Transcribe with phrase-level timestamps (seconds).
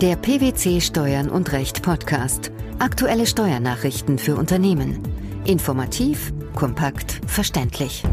[0.00, 2.52] Der PwC Steuern und Recht Podcast.
[2.78, 5.02] Aktuelle Steuernachrichten für Unternehmen.
[5.44, 8.04] Informativ, kompakt, verständlich.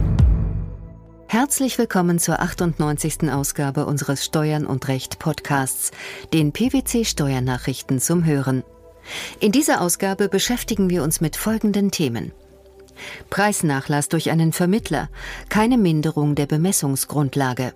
[1.27, 3.29] Herzlich willkommen zur 98.
[3.31, 5.91] Ausgabe unseres Steuern und Recht Podcasts,
[6.33, 8.63] den PwC Steuernachrichten zum Hören.
[9.39, 12.31] In dieser Ausgabe beschäftigen wir uns mit folgenden Themen.
[13.29, 15.07] Preisnachlass durch einen Vermittler,
[15.49, 17.75] keine Minderung der Bemessungsgrundlage.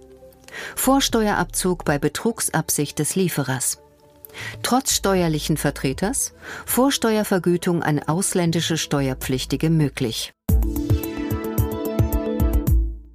[0.76, 3.78] Vorsteuerabzug bei Betrugsabsicht des Lieferers.
[4.64, 6.34] Trotz steuerlichen Vertreters
[6.66, 10.34] Vorsteuervergütung an ausländische Steuerpflichtige möglich.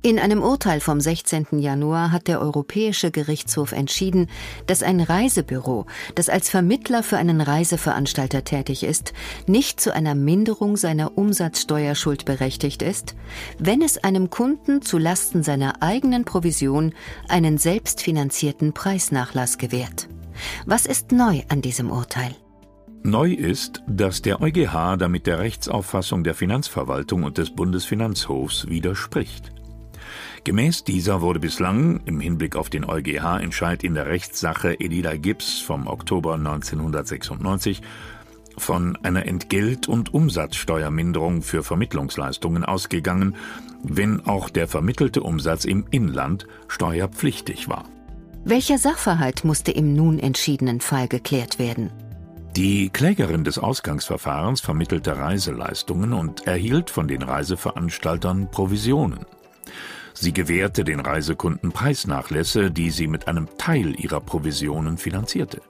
[0.06, 1.60] In einem Urteil vom 16.
[1.60, 4.28] Januar hat der Europäische Gerichtshof entschieden,
[4.66, 9.14] dass ein Reisebüro, das als Vermittler für einen Reiseveranstalter tätig ist,
[9.46, 13.14] nicht zu einer Minderung seiner Umsatzsteuerschuld berechtigt ist,
[13.58, 16.92] wenn es einem Kunden zu Lasten seiner eigenen Provision
[17.30, 20.08] einen selbstfinanzierten Preisnachlass gewährt.
[20.66, 22.34] Was ist neu an diesem Urteil?
[23.02, 29.52] Neu ist, dass der EuGH damit der Rechtsauffassung der Finanzverwaltung und des Bundesfinanzhofs widerspricht.
[30.44, 35.86] Gemäß dieser wurde bislang im Hinblick auf den EuGH-Entscheid in der Rechtssache Elida Gibbs vom
[35.86, 37.82] Oktober 1996
[38.56, 43.36] von einer Entgelt- und Umsatzsteuerminderung für Vermittlungsleistungen ausgegangen,
[43.82, 47.84] wenn auch der vermittelte Umsatz im Inland steuerpflichtig war.
[48.46, 51.90] Welcher Sachverhalt musste im nun entschiedenen Fall geklärt werden?
[52.54, 59.24] Die Klägerin des Ausgangsverfahrens vermittelte Reiseleistungen und erhielt von den Reiseveranstaltern Provisionen.
[60.12, 65.62] Sie gewährte den Reisekunden Preisnachlässe, die sie mit einem Teil ihrer Provisionen finanzierte.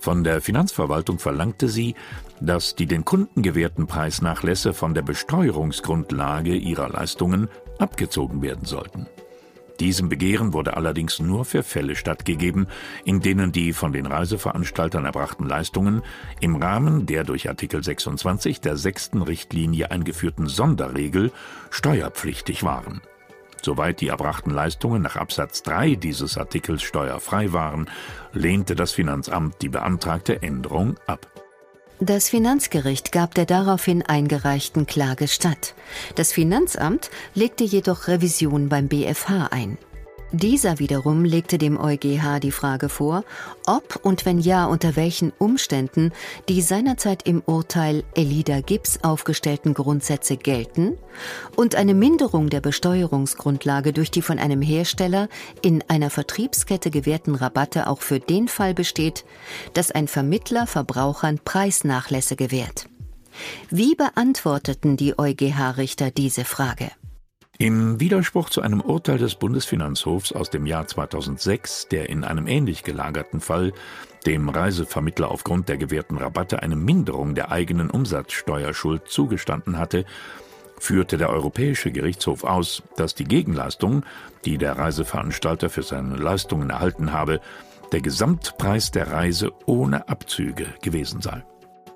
[0.00, 1.94] Von der Finanzverwaltung verlangte sie,
[2.42, 9.06] dass die den Kunden gewährten Preisnachlässe von der Besteuerungsgrundlage ihrer Leistungen abgezogen werden sollten.
[9.80, 12.66] Diesem Begehren wurde allerdings nur für Fälle stattgegeben,
[13.04, 16.02] in denen die von den Reiseveranstaltern erbrachten Leistungen
[16.38, 21.32] im Rahmen der durch Artikel 26 der sechsten Richtlinie eingeführten Sonderregel
[21.70, 23.00] steuerpflichtig waren.
[23.62, 27.88] Soweit die erbrachten Leistungen nach Absatz 3 dieses Artikels steuerfrei waren,
[28.34, 31.39] lehnte das Finanzamt die beantragte Änderung ab.
[32.02, 35.74] Das Finanzgericht gab der daraufhin eingereichten Klage statt.
[36.14, 39.76] Das Finanzamt legte jedoch Revision beim BFH ein.
[40.32, 43.24] Dieser wiederum legte dem EuGH die Frage vor,
[43.66, 46.12] ob und wenn ja, unter welchen Umständen
[46.48, 50.96] die seinerzeit im Urteil Elida Gibbs aufgestellten Grundsätze gelten
[51.56, 55.28] und eine Minderung der Besteuerungsgrundlage durch die von einem Hersteller
[55.62, 59.24] in einer Vertriebskette gewährten Rabatte auch für den Fall besteht,
[59.74, 62.88] dass ein Vermittler Verbrauchern Preisnachlässe gewährt.
[63.68, 66.90] Wie beantworteten die EuGH-Richter diese Frage?
[67.60, 72.84] Im Widerspruch zu einem Urteil des Bundesfinanzhofs aus dem Jahr 2006, der in einem ähnlich
[72.84, 73.74] gelagerten Fall
[74.24, 80.06] dem Reisevermittler aufgrund der gewährten Rabatte eine Minderung der eigenen Umsatzsteuerschuld zugestanden hatte,
[80.78, 84.06] führte der Europäische Gerichtshof aus, dass die Gegenleistung,
[84.46, 87.42] die der Reiseveranstalter für seine Leistungen erhalten habe,
[87.92, 91.44] der Gesamtpreis der Reise ohne Abzüge gewesen sei.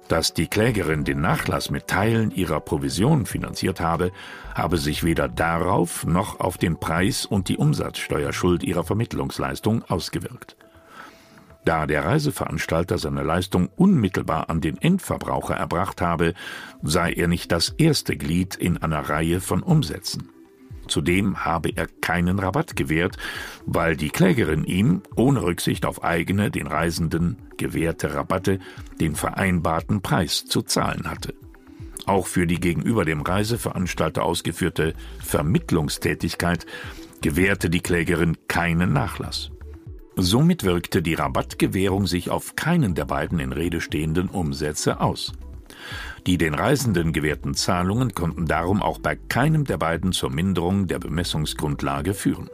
[0.09, 4.13] Dass die Klägerin den Nachlass mit Teilen ihrer Provision finanziert habe,
[4.55, 10.57] habe sich weder darauf noch auf den Preis und die Umsatzsteuerschuld ihrer Vermittlungsleistung ausgewirkt.
[11.65, 16.35] Da der Reiseveranstalter seine Leistung unmittelbar an den Endverbraucher erbracht habe,
[16.83, 20.29] sei er nicht das erste Glied in einer Reihe von Umsätzen.
[20.89, 23.17] Zudem habe er keinen Rabatt gewährt,
[23.67, 28.59] weil die Klägerin ihm, ohne Rücksicht auf eigene, den Reisenden gewährte Rabatte,
[29.01, 31.35] den vereinbarten Preis zu zahlen hatte.
[32.07, 36.67] Auch für die gegenüber dem Reiseveranstalter ausgeführte Vermittlungstätigkeit
[37.23, 39.51] gewährte die Klägerin keinen Nachlass.
[40.17, 45.33] Somit wirkte die Rabattgewährung sich auf keinen der beiden in Rede stehenden Umsätze aus.
[46.27, 50.99] Die den Reisenden gewährten Zahlungen konnten darum auch bei keinem der beiden zur Minderung der
[50.99, 52.49] Bemessungsgrundlage führen.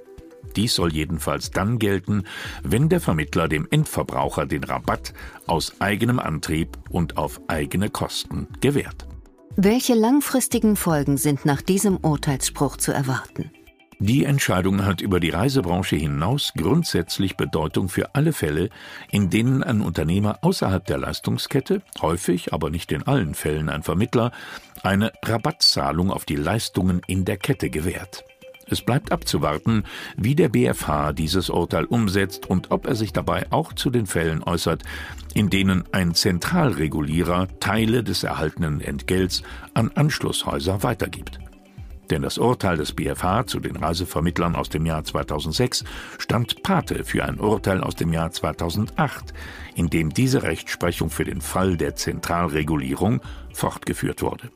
[0.56, 2.24] Dies soll jedenfalls dann gelten,
[2.62, 5.14] wenn der Vermittler dem Endverbraucher den Rabatt
[5.46, 9.06] aus eigenem Antrieb und auf eigene Kosten gewährt.
[9.56, 13.50] Welche langfristigen Folgen sind nach diesem Urteilsspruch zu erwarten?
[14.02, 18.70] Die Entscheidung hat über die Reisebranche hinaus grundsätzlich Bedeutung für alle Fälle,
[19.10, 24.32] in denen ein Unternehmer außerhalb der Leistungskette, häufig, aber nicht in allen Fällen ein Vermittler,
[24.82, 28.24] eine Rabattzahlung auf die Leistungen in der Kette gewährt.
[28.66, 29.84] Es bleibt abzuwarten,
[30.16, 34.42] wie der BFH dieses Urteil umsetzt und ob er sich dabei auch zu den Fällen
[34.42, 34.82] äußert,
[35.34, 39.42] in denen ein Zentralregulierer Teile des erhaltenen Entgelts
[39.74, 41.38] an Anschlusshäuser weitergibt.
[42.10, 45.84] Denn das Urteil des BFH zu den Reisevermittlern aus dem Jahr 2006
[46.18, 49.32] stand Pate für ein Urteil aus dem Jahr 2008,
[49.76, 53.20] in dem diese Rechtsprechung für den Fall der Zentralregulierung
[53.52, 54.50] fortgeführt wurde.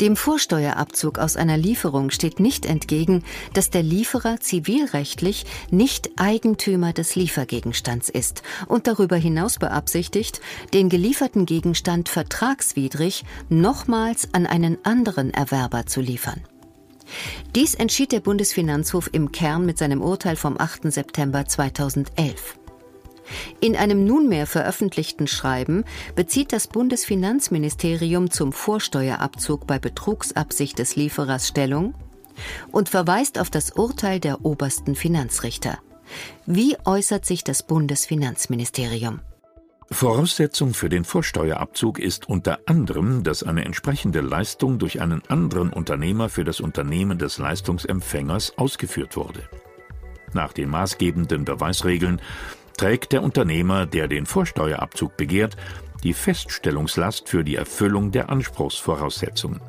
[0.00, 7.16] Dem Vorsteuerabzug aus einer Lieferung steht nicht entgegen, dass der Lieferer zivilrechtlich nicht Eigentümer des
[7.16, 10.40] Liefergegenstands ist und darüber hinaus beabsichtigt,
[10.72, 16.40] den gelieferten Gegenstand vertragswidrig nochmals an einen anderen Erwerber zu liefern.
[17.54, 20.90] Dies entschied der Bundesfinanzhof im Kern mit seinem Urteil vom 8.
[20.92, 22.59] September 2011.
[23.60, 25.84] In einem nunmehr veröffentlichten Schreiben
[26.14, 31.94] bezieht das Bundesfinanzministerium zum Vorsteuerabzug bei Betrugsabsicht des Lieferers Stellung
[32.72, 35.78] und verweist auf das Urteil der obersten Finanzrichter.
[36.46, 39.20] Wie äußert sich das Bundesfinanzministerium?
[39.92, 46.28] Voraussetzung für den Vorsteuerabzug ist unter anderem, dass eine entsprechende Leistung durch einen anderen Unternehmer
[46.28, 49.42] für das Unternehmen des Leistungsempfängers ausgeführt wurde.
[50.32, 52.20] Nach den maßgebenden Beweisregeln
[52.80, 55.54] trägt der Unternehmer, der den Vorsteuerabzug begehrt,
[56.02, 59.60] die Feststellungslast für die Erfüllung der Anspruchsvoraussetzungen.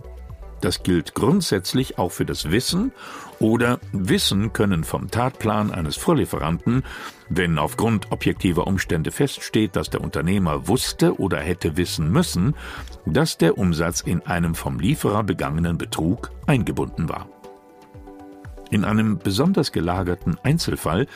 [0.62, 2.94] Das gilt grundsätzlich auch für das Wissen
[3.38, 6.84] oder Wissen können vom Tatplan eines Vorlieferanten,
[7.28, 12.56] wenn aufgrund objektiver Umstände feststeht, dass der Unternehmer wusste oder hätte wissen müssen,
[13.06, 17.28] dass der Umsatz in einem vom Lieferer begangenen Betrug eingebunden war.
[18.70, 21.08] In einem besonders gelagerten Einzelfall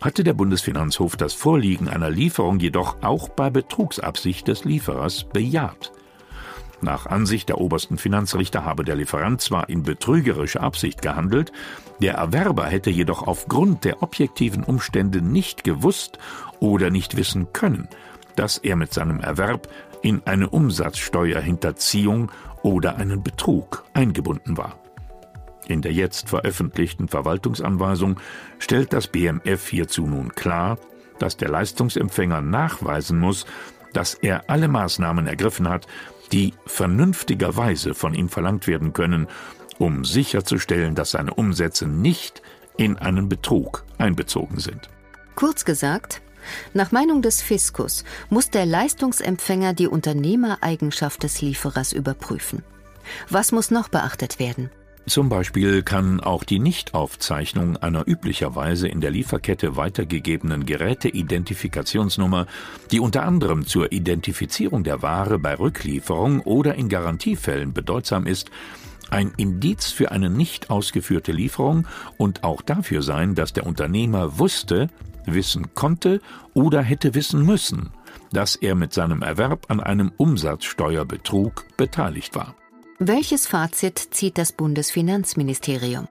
[0.00, 5.92] hatte der Bundesfinanzhof das Vorliegen einer Lieferung jedoch auch bei Betrugsabsicht des Lieferers bejaht.
[6.82, 11.52] Nach Ansicht der obersten Finanzrichter habe der Lieferant zwar in betrügerischer Absicht gehandelt,
[12.00, 16.18] der Erwerber hätte jedoch aufgrund der objektiven Umstände nicht gewusst
[16.58, 17.88] oder nicht wissen können,
[18.36, 19.68] dass er mit seinem Erwerb
[20.00, 22.32] in eine Umsatzsteuerhinterziehung
[22.62, 24.79] oder einen Betrug eingebunden war.
[25.70, 28.18] In der jetzt veröffentlichten Verwaltungsanweisung
[28.58, 30.78] stellt das BMF hierzu nun klar,
[31.20, 33.46] dass der Leistungsempfänger nachweisen muss,
[33.92, 35.86] dass er alle Maßnahmen ergriffen hat,
[36.32, 39.28] die vernünftigerweise von ihm verlangt werden können,
[39.78, 42.42] um sicherzustellen, dass seine Umsätze nicht
[42.76, 44.90] in einen Betrug einbezogen sind.
[45.36, 46.20] Kurz gesagt,
[46.74, 52.64] nach Meinung des Fiskus muss der Leistungsempfänger die Unternehmereigenschaft des Lieferers überprüfen.
[53.28, 54.68] Was muss noch beachtet werden?
[55.10, 62.46] Zum Beispiel kann auch die Nichtaufzeichnung einer üblicherweise in der Lieferkette weitergegebenen Geräteidentifikationsnummer,
[62.92, 68.52] die unter anderem zur Identifizierung der Ware bei Rücklieferung oder in Garantiefällen bedeutsam ist,
[69.10, 74.90] ein Indiz für eine nicht ausgeführte Lieferung und auch dafür sein, dass der Unternehmer wusste,
[75.26, 76.20] wissen konnte
[76.54, 77.90] oder hätte wissen müssen,
[78.30, 82.54] dass er mit seinem Erwerb an einem Umsatzsteuerbetrug beteiligt war.
[83.02, 86.06] Welches Fazit zieht das Bundesfinanzministerium?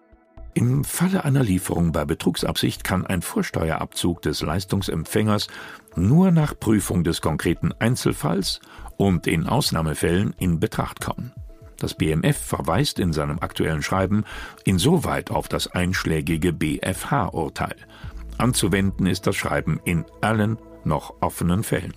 [0.55, 5.49] Im Falle einer Lieferung bei Betrugsabsicht kann ein Vorsteuerabzug des Leistungsempfängers
[5.95, 8.59] nur nach Prüfung des konkreten Einzelfalls
[8.97, 11.31] und in Ausnahmefällen in Betracht kommen.
[11.77, 14.23] Das BMF verweist in seinem aktuellen Schreiben
[14.65, 17.75] insoweit auf das einschlägige BFH-Urteil.
[18.39, 21.93] Anzuwenden ist das Schreiben in allen noch offenen Fällen.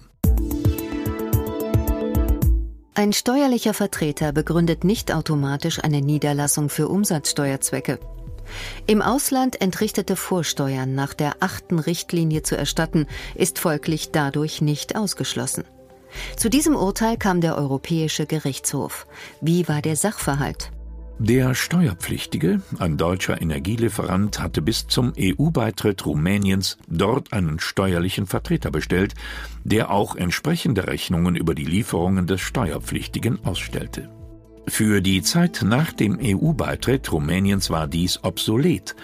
[2.95, 7.99] Ein steuerlicher Vertreter begründet nicht automatisch eine Niederlassung für Umsatzsteuerzwecke.
[8.87, 15.65] Im Ausland entrichtete Vorsteuern nach der achten Richtlinie zu erstatten, ist folglich dadurch nicht ausgeschlossen.
[16.37, 19.07] Zu diesem Urteil kam der Europäische Gerichtshof.
[19.41, 20.71] Wie war der Sachverhalt?
[21.25, 29.15] Der Steuerpflichtige, ein deutscher Energielieferant, hatte bis zum EU-Beitritt Rumäniens dort einen steuerlichen Vertreter bestellt,
[29.63, 34.11] der auch entsprechende Rechnungen über die Lieferungen des Steuerpflichtigen ausstellte.
[34.69, 38.95] Für die Zeit nach dem EU-Beitritt Rumäniens war dies obsolet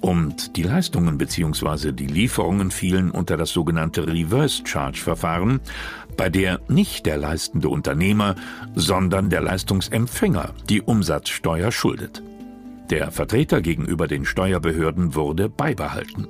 [0.00, 1.92] und die Leistungen bzw.
[1.92, 5.60] die Lieferungen fielen unter das sogenannte Reverse Charge Verfahren,
[6.16, 8.36] bei der nicht der leistende Unternehmer,
[8.74, 12.22] sondern der Leistungsempfänger die Umsatzsteuer schuldet.
[12.90, 16.28] Der Vertreter gegenüber den Steuerbehörden wurde beibehalten.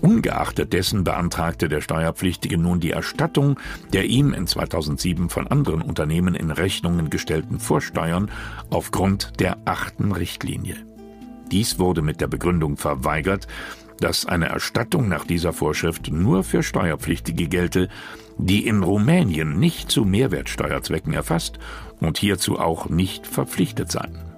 [0.00, 3.58] Ungeachtet dessen beantragte der Steuerpflichtige nun die Erstattung
[3.92, 8.30] der ihm in 2007 von anderen Unternehmen in Rechnungen gestellten Vorsteuern
[8.70, 10.76] aufgrund der achten Richtlinie.
[11.50, 13.46] Dies wurde mit der Begründung verweigert,
[14.00, 17.88] dass eine Erstattung nach dieser Vorschrift nur für Steuerpflichtige gelte,
[18.38, 21.58] die in Rumänien nicht zu Mehrwertsteuerzwecken erfasst
[22.00, 24.35] und hierzu auch nicht verpflichtet seien.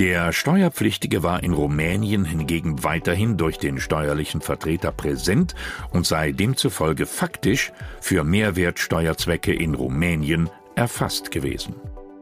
[0.00, 5.54] Der Steuerpflichtige war in Rumänien hingegen weiterhin durch den steuerlichen Vertreter präsent
[5.92, 11.74] und sei demzufolge faktisch für Mehrwertsteuerzwecke in Rumänien erfasst gewesen.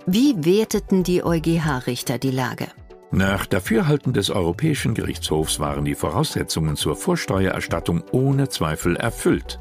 [0.07, 2.67] Wie werteten die EuGH-Richter die Lage?
[3.13, 9.61] Nach Dafürhalten des Europäischen Gerichtshofs waren die Voraussetzungen zur Vorsteuererstattung ohne Zweifel erfüllt.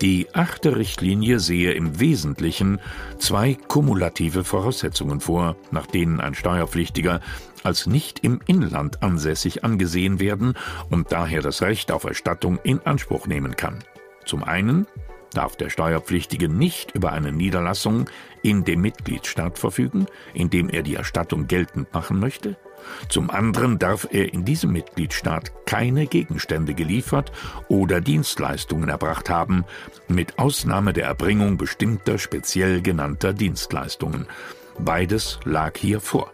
[0.00, 2.78] Die achte Richtlinie sehe im Wesentlichen
[3.18, 7.20] zwei kumulative Voraussetzungen vor, nach denen ein Steuerpflichtiger
[7.64, 10.54] als nicht im Inland ansässig angesehen werden
[10.88, 13.80] und daher das Recht auf Erstattung in Anspruch nehmen kann.
[14.24, 14.86] Zum einen
[15.32, 18.08] darf der Steuerpflichtige nicht über eine Niederlassung
[18.42, 22.56] in dem Mitgliedstaat verfügen, in dem er die Erstattung geltend machen möchte.
[23.08, 27.32] Zum anderen darf er in diesem Mitgliedstaat keine Gegenstände geliefert
[27.68, 29.64] oder Dienstleistungen erbracht haben,
[30.08, 34.26] mit Ausnahme der Erbringung bestimmter speziell genannter Dienstleistungen.
[34.78, 36.32] Beides lag hier vor.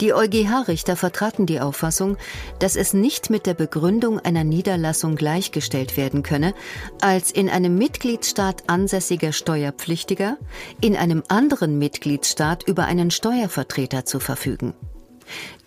[0.00, 2.18] Die EuGH-Richter vertraten die Auffassung,
[2.58, 6.52] dass es nicht mit der Begründung einer Niederlassung gleichgestellt werden könne,
[7.00, 10.36] als in einem Mitgliedstaat ansässiger Steuerpflichtiger
[10.82, 14.74] in einem anderen Mitgliedstaat über einen Steuervertreter zu verfügen.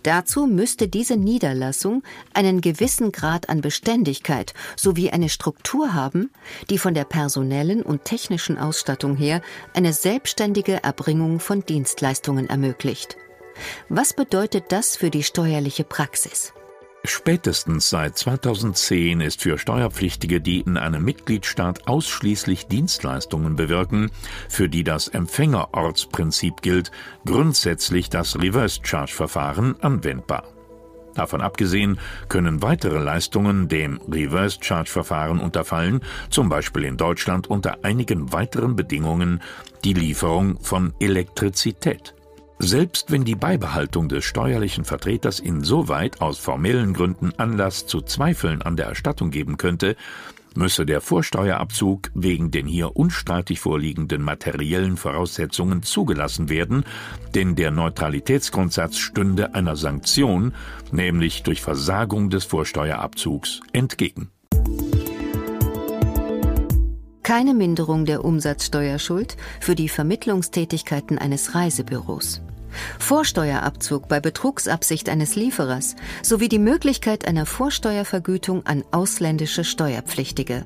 [0.02, 2.02] Dazu müsste diese Niederlassung
[2.32, 6.30] einen gewissen Grad an Beständigkeit sowie eine Struktur haben,
[6.70, 9.42] die von der personellen und technischen Ausstattung her
[9.74, 13.16] eine selbstständige Erbringung von Dienstleistungen ermöglicht.
[13.88, 16.52] Was bedeutet das für die steuerliche Praxis?
[17.04, 24.10] Spätestens seit 2010 ist für Steuerpflichtige, die in einem Mitgliedstaat ausschließlich Dienstleistungen bewirken,
[24.50, 26.90] für die das Empfängerortsprinzip gilt,
[27.24, 30.44] grundsätzlich das Reverse Charge Verfahren anwendbar.
[31.14, 37.82] Davon abgesehen können weitere Leistungen dem Reverse Charge Verfahren unterfallen, zum Beispiel in Deutschland unter
[37.82, 39.40] einigen weiteren Bedingungen
[39.84, 42.14] die Lieferung von Elektrizität.
[42.62, 48.76] Selbst wenn die Beibehaltung des steuerlichen Vertreters insoweit aus formellen Gründen Anlass zu Zweifeln an
[48.76, 49.96] der Erstattung geben könnte,
[50.54, 56.84] müsse der Vorsteuerabzug wegen den hier unstreitig vorliegenden materiellen Voraussetzungen zugelassen werden,
[57.34, 60.52] denn der Neutralitätsgrundsatz stünde einer Sanktion,
[60.92, 64.30] nämlich durch Versagung des Vorsteuerabzugs, entgegen.
[67.22, 72.42] Keine Minderung der Umsatzsteuerschuld für die Vermittlungstätigkeiten eines Reisebüros.
[72.98, 80.64] Vorsteuerabzug bei Betrugsabsicht eines Lieferers sowie die Möglichkeit einer Vorsteuervergütung an ausländische Steuerpflichtige.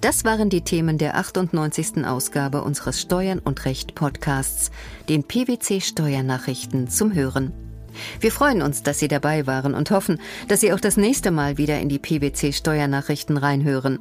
[0.00, 2.06] Das waren die Themen der 98.
[2.06, 4.70] Ausgabe unseres Steuern und Recht Podcasts,
[5.08, 7.52] den PwC Steuernachrichten zum Hören.
[8.20, 11.58] Wir freuen uns, dass Sie dabei waren und hoffen, dass Sie auch das nächste Mal
[11.58, 13.98] wieder in die PwC Steuernachrichten reinhören.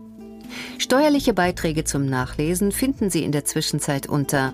[0.78, 4.54] Steuerliche Beiträge zum Nachlesen finden Sie in der Zwischenzeit unter